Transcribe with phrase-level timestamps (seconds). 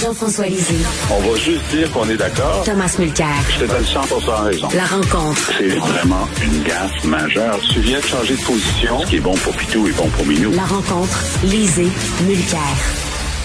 [0.00, 0.76] Jean-François Lisée.
[1.10, 2.62] On va juste dire qu'on est d'accord.
[2.64, 3.26] Thomas Mulcair.
[3.50, 4.00] Je te donne 100
[4.44, 4.68] raison.
[4.72, 5.50] La rencontre.
[5.58, 7.58] C'est vraiment une gaffe majeure.
[7.72, 9.00] Tu viens de changer de position.
[9.00, 10.52] Ce qui est bon pour Pitou est bon pour Minou.
[10.52, 11.18] La rencontre.
[11.42, 11.88] Lisée.
[12.24, 12.60] Mulcair.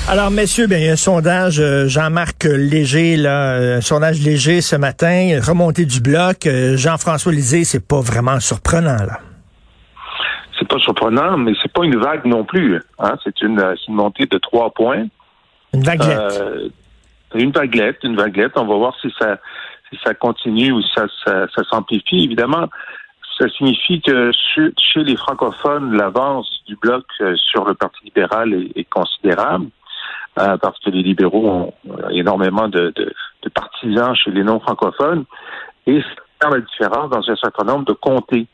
[0.07, 4.61] Alors, messieurs, bien, il y a un sondage, euh, Jean-Marc Léger, là, un sondage léger
[4.61, 6.45] ce matin, remontée du bloc.
[6.45, 9.19] Euh, Jean-François Lisée, c'est pas vraiment surprenant, là.
[10.59, 12.79] C'est pas surprenant, mais c'est pas une vague non plus.
[12.99, 13.15] Hein?
[13.23, 15.05] C'est une, une montée de trois points.
[15.73, 15.83] Une.
[15.89, 16.69] Euh,
[17.35, 18.53] une vaguelette, une vaguelette.
[18.55, 19.37] On va voir si ça,
[19.89, 22.23] si ça continue ou si ça, ça, s'amplifie.
[22.23, 22.67] Évidemment,
[23.39, 28.89] ça signifie que chez, les francophones, l'avance du bloc euh, sur le Parti libéral est,
[28.89, 29.67] considérable.
[30.39, 31.73] Euh, parce que les libéraux ont
[32.09, 33.13] énormément de, de,
[33.43, 35.25] de partisans chez les non-francophones,
[35.85, 38.47] et ça fait la différence dans un certain nombre de comtés.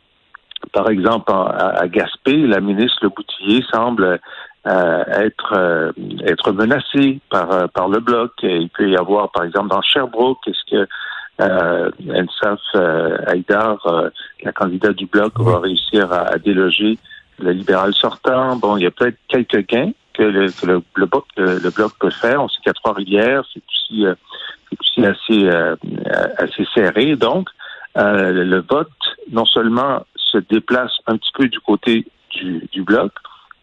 [0.73, 4.19] Par exemple, à, Gaspé, la ministre Le Boutillier semble
[4.67, 5.91] euh, être euh,
[6.25, 8.33] être menacé par euh, par le bloc.
[8.43, 10.87] Il peut y avoir, par exemple, dans Sherbrooke, est-ce que
[11.41, 12.59] euh, Ensaf
[13.27, 14.11] Haïdar,
[14.43, 16.97] la candidate du bloc, va réussir à, déloger
[17.39, 21.69] le libéral sortant Bon, il y a peut-être quelques gains que le, le, bloc, le,
[21.69, 22.43] bloc peut faire.
[22.43, 24.05] On sait qu'à Trois-Rivières, c'est aussi,
[24.77, 25.49] aussi assez
[26.37, 27.15] assez serré.
[27.15, 27.47] Donc,
[27.95, 28.89] le vote
[29.31, 33.13] non seulement se déplace un petit peu du côté du, du bloc,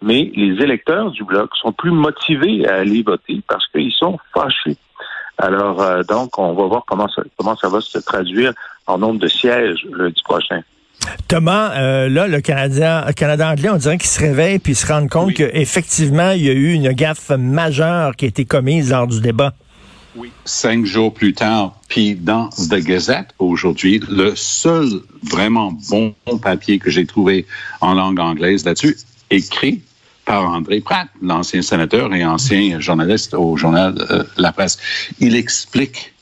[0.02, 4.76] mais les électeurs du bloc sont plus motivés à aller voter parce qu'ils sont fâchés.
[5.38, 8.52] Alors, euh, donc, on va voir comment ça, comment ça va se traduire
[8.86, 10.62] en nombre de sièges lundi prochain.
[11.28, 15.06] Thomas, euh, là, le Canada, Canada anglais, on dirait qu'il se réveille puis se rend
[15.08, 19.20] compte qu'effectivement, il y a eu une gaffe majeure qui a été commise lors du
[19.20, 19.52] débat.
[20.16, 20.30] Oui.
[20.46, 24.88] Cinq jours plus tard, puis dans The Gazette aujourd'hui, le seul
[25.22, 27.44] vraiment bon papier que j'ai trouvé
[27.82, 28.96] en langue anglaise là-dessus,
[29.30, 29.82] écrit
[30.26, 34.76] par André Pratt, l'ancien sénateur et ancien journaliste au journal euh, La Presse.
[35.20, 36.12] Il explique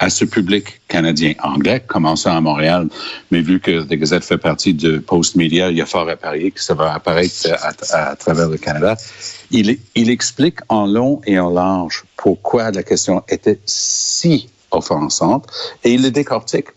[0.00, 2.88] à ce public canadien anglais, commençant à Montréal,
[3.30, 6.16] mais vu que The Gazette fait partie de Post Media, il y a fort à
[6.16, 7.46] parier que ça va apparaître
[7.92, 8.96] à, travers le Canada.
[9.52, 15.46] Il, il explique en long et en large pourquoi la question était si offensante
[15.84, 16.68] et il le décortique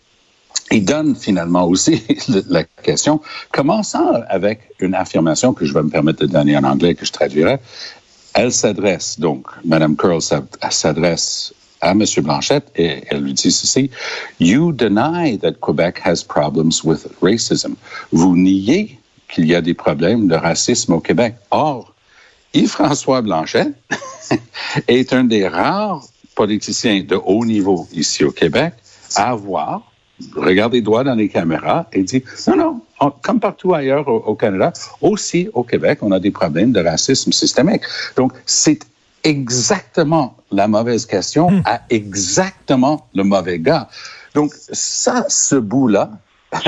[0.70, 2.02] il donne finalement aussi
[2.48, 3.20] la question,
[3.52, 7.12] commençant avec une affirmation que je vais me permettre de donner en anglais, que je
[7.12, 7.58] traduirai.
[8.34, 12.04] Elle s'adresse, donc, Madame Curl s'adresse à M.
[12.18, 13.90] Blanchette et elle lui dit ceci.
[14.40, 17.76] You deny that Quebec has problems with racism.
[18.12, 21.34] Vous niez qu'il y a des problèmes de racisme au Québec.
[21.50, 21.94] Or,
[22.54, 23.74] Yves-François Blanchette
[24.88, 28.74] est un des rares politiciens de haut niveau ici au Québec
[29.14, 29.82] à avoir
[30.34, 34.72] regarde les doigts dans les caméras et dit non, non, comme partout ailleurs au, Canada,
[35.00, 37.82] aussi au Québec, on a des problèmes de racisme systémique.
[38.16, 38.80] Donc, c'est
[39.24, 41.62] exactement la mauvaise question hmm.
[41.64, 43.88] à exactement le mauvais gars.
[44.34, 46.10] Donc, ça, ce bout-là,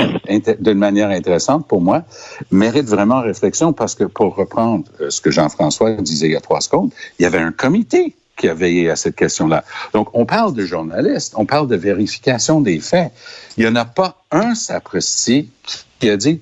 [0.59, 2.03] d'une manière intéressante pour moi,
[2.51, 6.41] mérite vraiment réflexion parce que pour reprendre euh, ce que Jean-François disait il y a
[6.41, 9.63] trois secondes, il y avait un comité qui a veillé à cette question-là.
[9.93, 13.11] Donc, on parle de journalistes, on parle de vérification des faits.
[13.57, 15.49] Il n'y en a pas un sapristi
[15.99, 16.41] qui a dit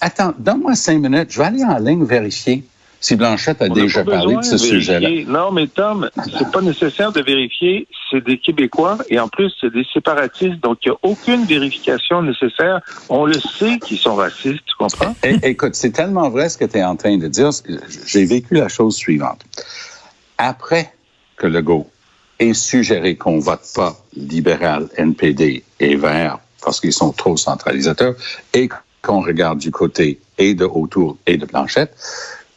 [0.00, 2.64] Attends, donne-moi cinq minutes, je vais aller en ligne vérifier
[3.00, 5.08] si Blanchette a déjà parlé de ce sujet-là.
[5.28, 7.86] Non, mais Tom, c'est pas nécessaire de vérifier.
[8.10, 10.60] C'est des Québécois et en plus, c'est des séparatistes.
[10.60, 12.80] Donc, il n'y a aucune vérification nécessaire.
[13.08, 15.14] On le sait qu'ils sont racistes, tu comprends?
[15.22, 17.50] écoute, c'est tellement vrai ce que tu es en train de dire.
[18.06, 19.42] J'ai vécu la chose suivante.
[20.38, 20.92] Après
[21.36, 21.88] que Legault
[22.38, 28.14] ait suggéré qu'on vote pas libéral, NPD et vert parce qu'ils sont trop centralisateurs
[28.52, 28.68] et
[29.02, 31.94] qu'on regarde du côté et de autour et de Blanchette.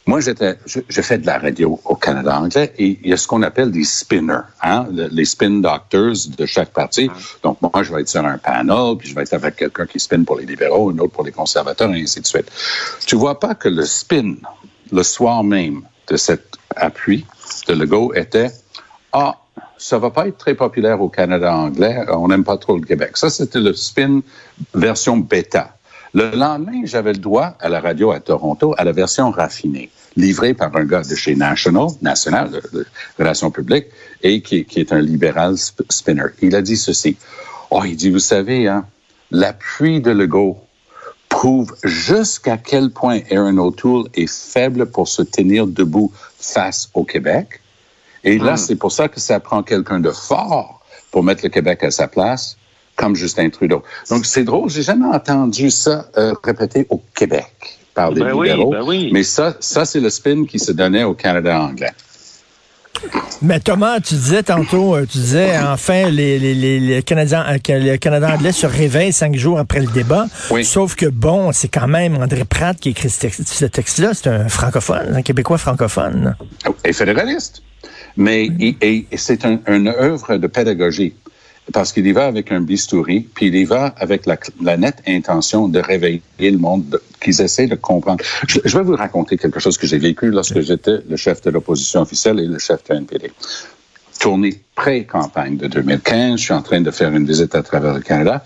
[0.07, 3.27] Moi, j'étais, je, fais de la radio au Canada anglais et il y a ce
[3.27, 7.11] qu'on appelle des spinners, hein, les spin doctors de chaque parti.
[7.43, 9.99] Donc, moi, je vais être sur un panel, puis je vais être avec quelqu'un qui
[9.99, 12.51] spin pour les libéraux, un autre pour les conservateurs, et ainsi de suite.
[13.05, 14.33] Tu vois pas que le spin,
[14.91, 17.23] le soir même de cet appui
[17.67, 18.49] de Legault était
[19.13, 19.37] ah,
[19.77, 23.17] ça va pas être très populaire au Canada anglais, on n'aime pas trop le Québec.
[23.17, 24.21] Ça, c'était le spin
[24.73, 25.75] version bêta.
[26.13, 30.53] Le lendemain, j'avais le droit à la radio à Toronto à la version raffinée, livrée
[30.53, 32.85] par un gars de chez National, National, de,
[33.17, 33.87] Relations publiques,
[34.23, 36.25] et qui, qui, est un libéral spinner.
[36.41, 37.15] Il a dit ceci.
[37.69, 38.85] Oh, il dit, vous savez, hein,
[39.29, 40.57] l'appui de Legault
[41.29, 47.61] prouve jusqu'à quel point Aaron O'Toole est faible pour se tenir debout face au Québec.
[48.23, 50.81] Et là, c'est pour ça que ça prend quelqu'un de fort
[51.11, 52.57] pour mettre le Québec à sa place,
[52.95, 53.83] comme Justin Trudeau.
[54.09, 58.49] Donc, c'est drôle, j'ai jamais entendu ça euh, répété au Québec par des Ben oui,
[58.49, 59.09] ben oui.
[59.11, 61.93] Mais ça, ça c'est le spin qui se donnait au Canada anglais.
[63.41, 67.57] Mais Thomas, tu disais tantôt, euh, tu disais enfin les, les, les, les Canadiens, euh,
[67.57, 70.25] que le Canada anglais se réveille cinq jours après le débat.
[70.51, 70.65] Oui.
[70.65, 74.11] Sauf que bon, c'est quand même André Pratt qui écrit ce texte- ce texte-là.
[74.13, 76.35] C'est un francophone, un Québécois francophone.
[76.83, 77.61] et fédéraliste.
[78.17, 78.49] Mais
[78.81, 81.13] et c'est un- une œuvre de pédagogie
[81.73, 85.01] parce qu'il y va avec un bistouri, puis il y va avec la, la nette
[85.07, 88.23] intention de réveiller le monde, de- qu'ils essaient de comprendre.
[88.47, 91.49] Je, je vais vous raconter quelque chose que j'ai vécu lorsque j'étais le chef de
[91.49, 93.31] l'opposition officielle et le chef de NPD.
[94.19, 98.01] Tournée pré-campagne de 2015, je suis en train de faire une visite à travers le
[98.01, 98.43] Canada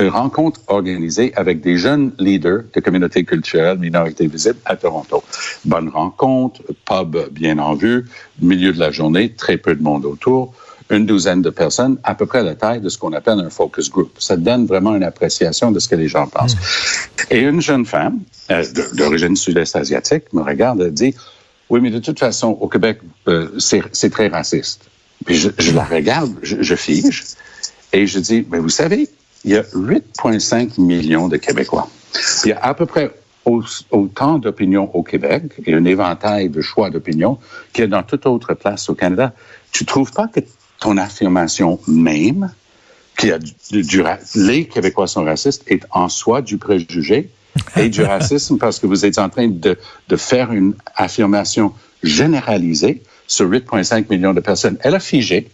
[0.00, 5.22] une rencontre organisée avec des jeunes leaders de communautés culturelles, minorités visibles à Toronto.
[5.64, 8.04] Bonne rencontre, pub bien en vue,
[8.40, 10.54] milieu de la journée, très peu de monde autour,
[10.90, 13.90] une douzaine de personnes, à peu près la taille de ce qu'on appelle un focus
[13.90, 14.10] group.
[14.18, 16.56] Ça donne vraiment une appréciation de ce que les gens pensent.
[17.30, 21.14] Et une jeune femme, euh, d'origine sud-est asiatique, me regarde et dit,
[21.70, 24.82] oui, mais de toute façon, au Québec, euh, c'est très raciste.
[25.24, 27.24] Puis je, je la regarde, je, je fige,
[27.92, 29.08] et je dis, mais vous savez,
[29.44, 31.88] il y a 8,5 millions de Québécois.
[32.44, 33.10] Il y a à peu près
[33.44, 37.38] au- autant d'opinions au Québec et un éventail de choix d'opinions
[37.72, 39.32] qu'il y a dans toute autre place au Canada.
[39.72, 40.40] Tu trouves pas que
[40.80, 42.50] ton affirmation même,
[43.16, 43.54] qu'il y a du,
[44.34, 47.30] les Québécois sont racistes, est en soi du préjugé
[47.76, 49.78] et du racisme parce que vous êtes en train de,
[50.08, 54.76] de faire une affirmation généralisée sur 8,5 millions de personnes.
[54.80, 55.48] Elle a figé.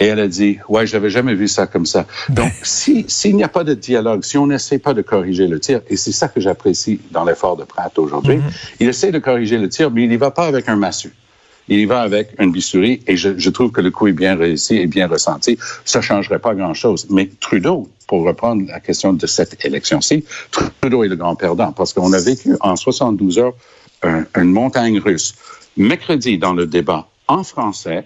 [0.00, 2.06] Et elle a dit, ouais, j'avais jamais vu ça comme ça.
[2.28, 5.58] Donc, si s'il n'y a pas de dialogue, si on n'essaie pas de corriger le
[5.58, 8.38] tir, et c'est ça que j'apprécie dans l'effort de Pratt aujourd'hui,
[8.78, 11.12] il essaie de corriger le tir, mais il n'y va pas avec un massue.
[11.68, 14.36] Il y va avec une bistouri, et je, je trouve que le coup est bien
[14.36, 15.58] réussi et bien ressenti.
[15.84, 17.06] Ça changerait pas grand-chose.
[17.10, 20.24] Mais Trudeau, pour reprendre la question de cette élection-ci,
[20.80, 23.54] Trudeau est le grand perdant, parce qu'on a vécu en 72 heures
[24.02, 25.34] un- une montagne russe.
[25.76, 28.04] Mercredi, dans le débat en français,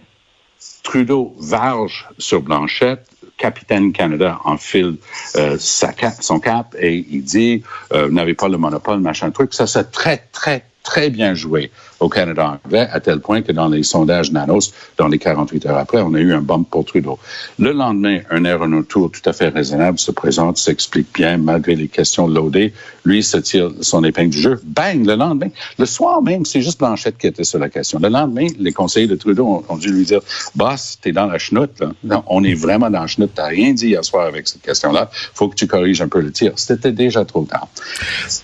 [0.83, 3.07] Trudeau varge sur Blanchette,
[3.39, 4.97] capitaine Canada enfile
[5.37, 7.63] euh, sa son cap et il dit
[7.93, 9.55] euh, vous n'avez pas le monopole, machin truc.
[9.55, 11.71] Ça s'est très, très, très bien joué
[12.01, 15.79] au Canada anglais, à tel point que dans les sondages Nanos, dans les 48 heures
[15.79, 17.19] après, on a eu un bump pour Trudeau.
[17.59, 22.27] Le lendemain, un aéronaute tout à fait raisonnable se présente, s'explique bien, malgré les questions
[22.27, 22.73] loadées.
[23.05, 24.61] Lui se tire son épingle du jeu.
[24.65, 25.07] Bang!
[25.07, 25.49] Le lendemain,
[25.79, 27.99] le soir même, c'est juste Blanchette qui était sur la question.
[28.01, 30.21] Le lendemain, les conseillers de Trudeau ont, dû lui dire,
[30.55, 31.93] boss, t'es dans la chenoute, là.
[32.05, 33.33] Non, on est vraiment dans la chenoute.
[33.35, 35.11] T'as rien dit hier soir avec cette question-là.
[35.13, 36.53] Faut que tu corriges un peu le tir.
[36.57, 37.69] C'était déjà trop tard.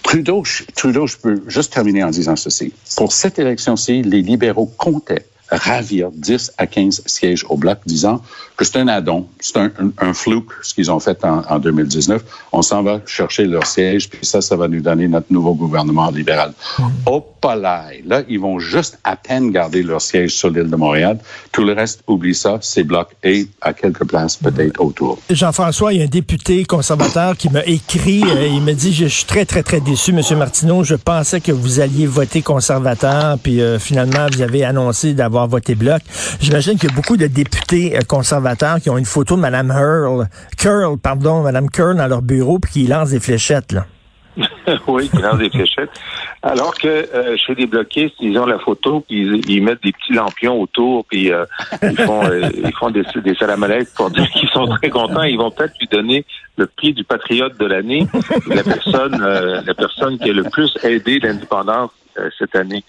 [0.02, 0.42] Trudeau,
[0.76, 2.27] Trudeau, je peux juste terminer en disant
[2.96, 8.22] Pour cette élection-ci, les libéraux comptaient ravir 10 à 15 sièges au bloc, disant
[8.56, 11.58] que c'est un addon, c'est un, un, un fluke, ce qu'ils ont fait en, en
[11.58, 12.24] 2019.
[12.52, 16.10] On s'en va chercher leur siège, puis ça, ça va nous donner notre nouveau gouvernement
[16.10, 16.52] libéral.
[17.06, 21.18] Au palais, là, ils vont juste à peine garder leur siège sur l'île de Montréal.
[21.52, 25.18] Tout le reste, oublie ça, c'est bloc et à quelques places peut-être autour.
[25.30, 29.06] Jean-François, il y a un député conservateur qui m'a écrit, euh, il me dit, je
[29.06, 33.60] suis très, très, très déçu, Monsieur Martineau, je pensais que vous alliez voter conservateur, puis
[33.60, 36.02] euh, finalement, vous avez annoncé d'avoir bloc.
[36.40, 39.70] J'imagine qu'il y a beaucoup de députés euh, conservateurs qui ont une photo de Mme
[39.70, 43.86] Hurl, Curl, pardon, Mme Curl dans leur bureau, puis qui lancent des fléchettes, là.
[44.86, 45.90] oui, qui lancent des fléchettes.
[46.42, 50.12] Alors que euh, chez les bloquistes, ils ont la photo, puis ils, mettent des petits
[50.12, 51.44] lampions autour, puis euh,
[51.82, 53.34] ils font, des, des
[53.96, 55.24] pour dire qu'ils sont très contents.
[55.24, 56.24] Ils vont peut-être lui donner
[56.56, 58.06] le prix du patriote de l'année,
[58.46, 61.90] la personne, la personne qui a le plus aidé l'indépendance
[62.38, 62.84] cette année.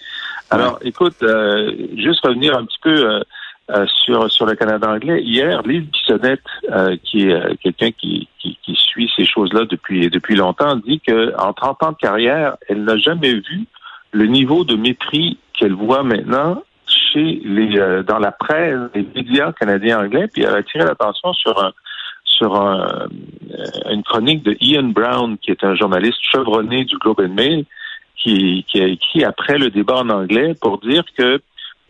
[0.50, 3.20] Alors, écoute, euh, juste revenir un petit peu euh,
[3.70, 5.22] euh, sur sur le Canada anglais.
[5.22, 6.40] Hier, Lise Bissonnette,
[7.04, 11.52] qui est quelqu'un qui, qui, qui suit ces choses-là depuis depuis longtemps, dit que en
[11.52, 13.66] 30 ans de carrière, elle n'a jamais vu
[14.10, 20.00] le niveau de mépris qu'elle voit maintenant chez les dans la presse, les médias canadiens
[20.00, 20.26] anglais.
[20.32, 21.72] Puis elle a attiré l'attention sur un
[22.24, 23.08] sur un,
[23.90, 27.66] une chronique de Ian Brown, qui est un journaliste chevronné du Globe and Mail,
[28.22, 31.40] qui, qui a écrit après le débat en anglais pour dire que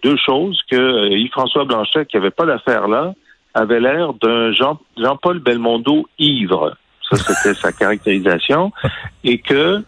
[0.03, 3.13] deux choses, que euh, Yves-François Blanchet, qui avait pas d'affaire là,
[3.55, 6.77] avait l'air d'un Jean, Jean-Paul Belmondo ivre.
[7.09, 8.73] Ça, c'était sa caractérisation.
[9.25, 9.83] Et que,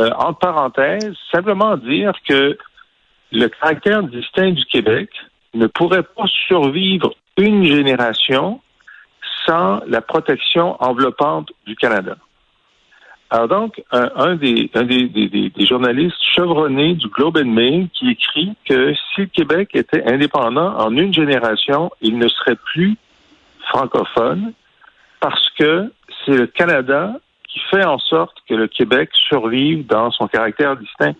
[0.00, 2.58] euh, en parenthèse, simplement dire que
[3.32, 5.10] le caractère distinct du Québec
[5.54, 8.60] ne pourrait pas survivre une génération
[9.46, 12.16] sans la protection enveloppante du Canada.
[13.34, 17.46] Alors donc, un, un des, un des, des, des- des journalistes chevronnés du Globe and
[17.50, 22.54] Mail qui écrit que si le Québec était indépendant en une génération, il ne serait
[22.54, 22.96] plus
[23.70, 24.52] francophone
[25.18, 25.92] parce que
[26.24, 27.12] c'est le Canada
[27.48, 31.14] qui fait en sorte que le Québec survive dans son caractère distinct.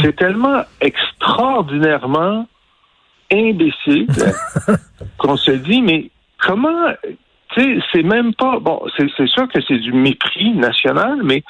[0.00, 2.46] C'est tellement extraordinairement
[3.32, 4.08] imbécile
[5.18, 6.88] qu'on se dit, mais comment,
[7.54, 11.42] tu sais, c'est même pas, bon, c'est sûr que c'est du mépris national, mais,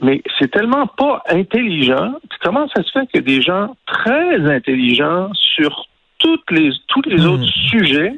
[0.00, 2.14] mais c'est tellement pas intelligent.
[2.28, 5.86] Puis Comment ça se fait que des gens très intelligents sur
[6.18, 8.14] toutes les, tous les autres sujets,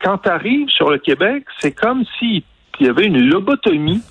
[0.00, 2.42] quand tu arrives sur le Québec, c'est comme s'il
[2.80, 4.02] y avait une lobotomie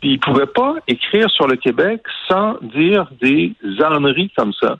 [0.00, 4.78] puis ils pouvaient pas écrire sur le Québec sans dire des âneries comme ça.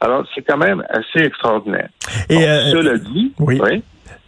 [0.00, 1.88] Alors, c'est quand même assez extraordinaire.
[2.28, 3.60] Et, Bon, euh, cela dit, oui.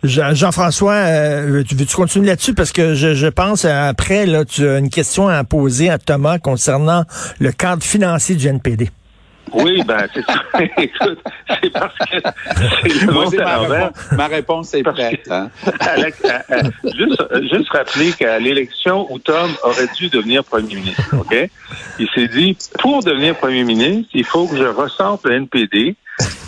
[0.04, 2.54] Jean-François, euh, tu veux-tu continuer là-dessus?
[2.54, 6.38] Parce que je, je pense, après, là, tu as une question à poser à Thomas
[6.38, 7.04] concernant
[7.40, 8.90] le cadre financier du NPD.
[9.54, 10.34] oui, ben, c'est ça.
[10.78, 11.18] Écoute,
[11.62, 12.04] c'est parce que
[12.82, 13.84] c'est le Moi, monde c'est à ma, l'envers.
[13.86, 15.26] réponse, ma réponse est prête.
[15.30, 15.50] hein.
[15.80, 16.62] Alex, euh, euh,
[16.96, 21.34] juste, juste rappeler qu'à l'élection où Tom aurait dû devenir premier ministre, OK?
[21.98, 25.96] Il s'est dit, pour devenir premier ministre, il faut que je ressemble le NPD.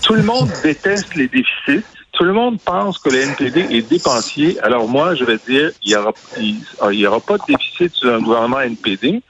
[0.04, 1.84] Tout le monde déteste les déficits.
[2.20, 4.60] Tout le monde pense que le NPD est dépensier.
[4.60, 5.96] Alors moi, je vais dire, il y
[7.06, 9.22] aura, pas de déficit sur un gouvernement NPD.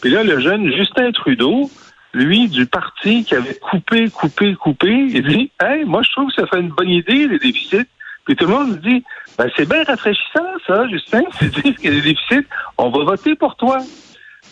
[0.00, 1.68] Puis là, le jeune Justin Trudeau,
[2.14, 6.40] lui, du parti qui avait coupé, coupé, coupé, il dit, hey, moi, je trouve que
[6.40, 7.88] ça fait une bonne idée, les déficits.
[8.26, 9.02] Puis tout le monde dit,
[9.36, 11.22] ben, c'est bien rafraîchissant, ça, Justin.
[11.40, 12.46] C'est dire qu'il y a des déficits.
[12.78, 13.78] On va voter pour toi.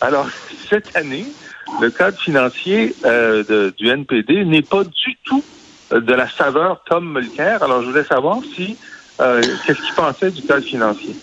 [0.00, 0.26] Alors,
[0.68, 1.26] cette année,
[1.80, 5.44] le cadre financier euh, de- du NPD n'est pas du tout
[6.00, 7.62] de la saveur Tom Mulcair.
[7.62, 8.76] Alors, je voulais savoir si
[9.20, 11.14] euh, qu'est-ce qu'il pensait du cadre financier.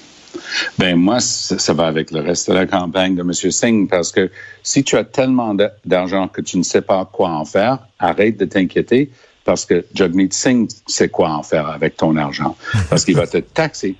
[0.78, 3.34] Ben moi, ça, va avec le reste de la campagne de M.
[3.34, 4.30] Singh parce que
[4.63, 8.46] si tu as tellement d'argent que tu ne sais pas quoi en faire, arrête de
[8.46, 9.12] t'inquiéter
[9.44, 12.56] parce que Jagmeet Singh sait quoi en faire avec ton argent
[12.90, 13.96] parce qu'il va te taxer.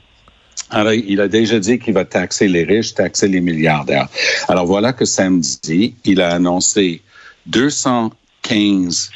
[0.70, 4.08] Alors, il a déjà dit qu'il va taxer les riches, taxer les milliardaires.
[4.48, 7.02] Alors voilà que samedi, il a annoncé
[7.48, 9.12] 215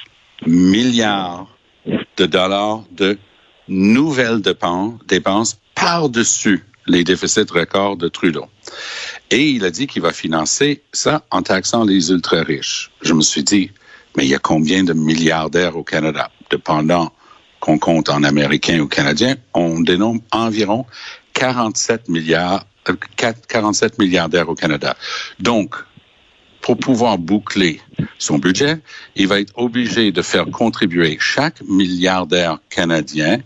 [0.46, 1.48] milliards
[2.18, 3.18] de dollars de
[3.68, 8.46] nouvelles dépenses, par-dessus les déficits records de Trudeau.
[9.32, 12.92] Et il a dit qu'il va financer ça en taxant les ultra-riches.
[13.02, 13.72] Je me suis dit,
[14.16, 16.30] mais il y a combien de milliardaires au Canada?
[16.50, 17.12] Dependant
[17.60, 20.86] qu'on compte en Américains ou Canadiens, on dénombre environ
[21.34, 24.96] 47 milliards, euh, 4 47 milliardaires au Canada.
[25.40, 25.76] Donc,
[26.66, 27.80] pour pouvoir boucler
[28.18, 28.80] son budget,
[29.16, 33.38] il va être obligé de faire contribuer chaque milliardaire canadien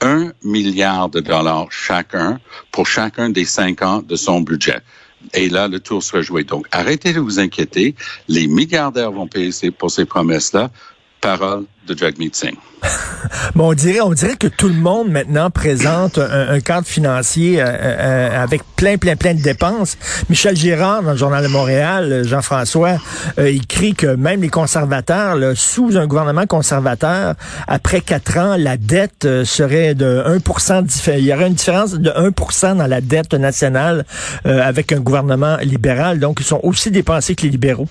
[0.00, 2.38] un milliard de dollars chacun
[2.70, 4.78] pour chacun des cinq ans de son budget.
[5.34, 6.44] Et là, le tour sera joué.
[6.44, 7.96] Donc, arrêtez de vous inquiéter.
[8.28, 10.70] Les milliardaires vont payer pour ces promesses-là.
[11.20, 12.56] Parole de Jagmeet Singh.
[13.54, 17.66] Bon, on dirait, on dirait que tout le monde maintenant présente un, cadre financier euh,
[17.66, 19.98] euh, avec plein, plein, plein de dépenses.
[20.30, 22.96] Michel Girard, dans le Journal de Montréal, euh, Jean-François,
[23.38, 27.34] euh, écrit que même les conservateurs, là, sous un gouvernement conservateur,
[27.68, 31.92] après quatre ans, la dette euh, serait de 1 diffé- Il y aurait une différence
[31.92, 34.06] de 1% dans la dette nationale
[34.46, 36.18] euh, avec un gouvernement libéral.
[36.18, 37.88] Donc, ils sont aussi dépensés que les libéraux.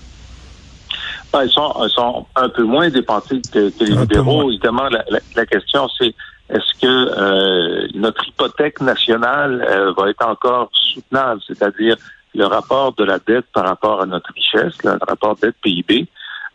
[1.32, 4.50] Ben, ils, sont, ils sont un peu moins dépensés que, que les Un libéraux.
[4.50, 6.14] Évidemment, la, la- la question, c'est
[6.48, 11.96] est-ce que euh, notre hypothèque nationale euh, va être encore soutenable, c'est-à-dire
[12.34, 16.08] le rapport de la dette par rapport à notre richesse, le rapport dette-PIB.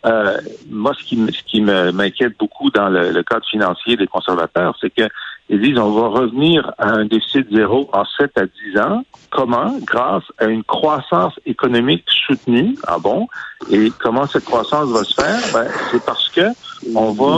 [0.05, 0.37] Euh,
[0.69, 4.75] moi, ce qui, ce qui me- m'inquiète beaucoup dans le, le cadre financier des conservateurs,
[4.81, 5.03] c'est que
[5.49, 9.03] ils disent on va revenir à un déficit zéro en 7 à 10 ans.
[9.29, 9.77] Comment?
[9.83, 12.75] Grâce à une croissance économique soutenue.
[12.87, 13.27] Ah bon?
[13.71, 15.39] Et comment cette croissance va se faire?
[15.53, 16.47] Ben, c'est parce que
[16.95, 17.37] on va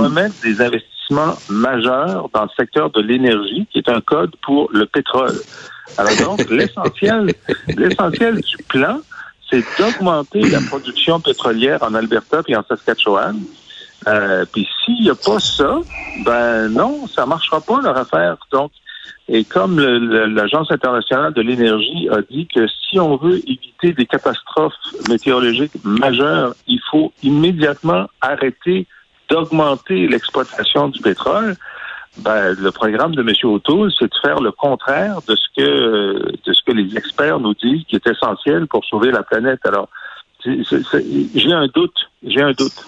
[0.00, 4.86] remettre des investissements majeurs dans le secteur de l'énergie, qui est un code pour le
[4.86, 5.34] pétrole.
[5.96, 7.34] Alors donc, l'essentiel,
[7.76, 9.00] l'essentiel du plan,
[9.50, 13.40] c'est d'augmenter la production pétrolière en Alberta et en Saskatchewan.
[14.06, 15.78] Euh, puis s'il n'y a pas ça,
[16.24, 18.36] ben non, ça marchera pas leur affaire.
[18.52, 18.70] Donc,
[19.28, 24.72] et comme l'Agence internationale de l'énergie a dit que si on veut éviter des catastrophes
[25.08, 28.86] météorologiques majeures, il faut immédiatement arrêter
[29.28, 31.56] d'augmenter l'exploitation du pétrole.
[32.18, 33.32] Ben, le programme de M.
[33.44, 37.54] O'Toole, c'est de faire le contraire de ce que de ce que les experts nous
[37.54, 39.60] disent qui est essentiel pour sauver la planète.
[39.64, 39.88] Alors,
[41.34, 42.84] j'ai un doute, j'ai un doute.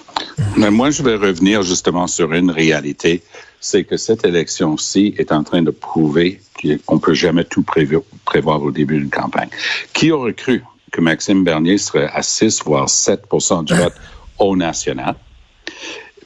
[0.56, 3.22] Mais moi, je vais revenir justement sur une réalité,
[3.60, 6.40] c'est que cette élection-ci est en train de prouver
[6.86, 9.48] qu'on peut jamais tout prévoir au début d'une campagne.
[9.92, 13.94] Qui aurait cru que Maxime Bernier serait à 6 voire 7% du vote
[14.38, 15.14] au national?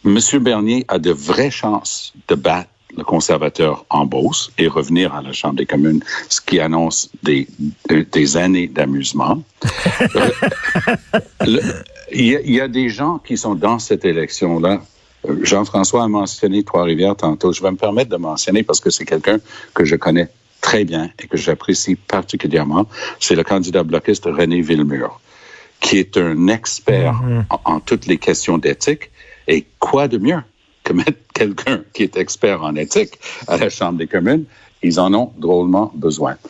[0.02, 5.22] Monsieur Bernier a de vraies chances de battre le conservateur en Beauce et revenir à
[5.22, 7.46] la Chambre des communes, ce qui annonce des,
[7.88, 9.42] des années d'amusement.
[12.12, 14.82] Il y, y, a des gens qui sont dans cette élection-là.
[15.42, 17.52] Jean-François a mentionné Trois-Rivières tantôt.
[17.52, 19.38] Je vais me permettre de mentionner parce que c'est quelqu'un
[19.72, 20.28] que je connais
[20.60, 22.86] très bien et que j'apprécie particulièrement.
[23.20, 25.20] C'est le candidat bloquiste René Villemur,
[25.80, 27.44] qui est un expert mm -hmm.
[27.50, 29.10] en, en toutes les questions d'éthique.
[29.46, 30.42] Et quoi de mieux
[30.84, 34.44] que mettre quelqu'un qui est expert en éthique à la Chambre des communes.
[34.82, 36.36] Ils en ont drôlement besoin.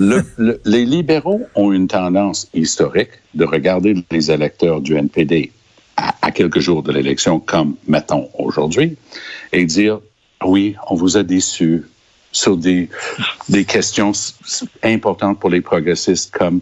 [0.00, 5.52] Le, le, les libéraux ont une tendance historique de regarder les électeurs du NPD
[5.96, 8.96] à, à quelques jours de l'élection, comme mettons aujourd'hui,
[9.52, 10.00] et dire
[10.44, 11.84] oui, on vous a déçus
[12.32, 12.88] sur des,
[13.48, 14.10] des questions
[14.82, 16.60] importantes pour les progressistes comme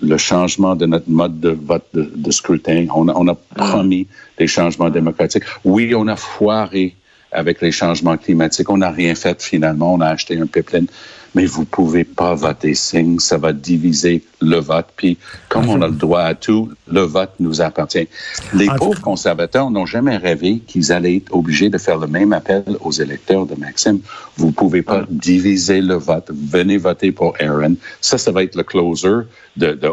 [0.00, 2.86] le changement de notre mode de vote de, de scrutin.
[2.94, 4.06] On a, on a promis
[4.38, 5.44] des changements démocratiques.
[5.64, 6.94] Oui, on a foiré
[7.32, 8.68] avec les changements climatiques.
[8.70, 9.94] On n'a rien fait finalement.
[9.94, 10.86] On a acheté un pipeline.
[11.34, 13.18] Mais vous pouvez pas voter signe.
[13.18, 14.86] Ça va diviser le vote.
[14.96, 15.18] Puis,
[15.48, 18.08] comme on a le droit à tout, le vote nous appartient.
[18.54, 22.64] Les pauvres conservateurs n'ont jamais rêvé qu'ils allaient être obligés de faire le même appel
[22.80, 24.00] aux électeurs de Maxime.
[24.36, 26.30] Vous pouvez pas diviser le vote.
[26.30, 27.76] Venez voter pour Aaron.
[28.00, 29.88] Ça, ça va être le closer de, de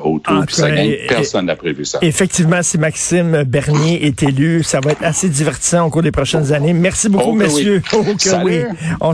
[0.61, 0.95] gagne.
[1.07, 1.99] Personne n'a prévu ça.
[2.01, 6.51] Effectivement, si Maxime Bernier est élu, ça va être assez divertissant au cours des prochaines
[6.51, 6.73] années.
[6.73, 7.81] Merci beaucoup, Oh messieurs.
[7.93, 7.99] oui.
[7.99, 8.65] Oh que Salut.
[8.71, 8.93] oui.
[9.01, 9.11] On